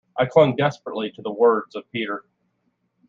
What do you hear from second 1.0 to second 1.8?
to the words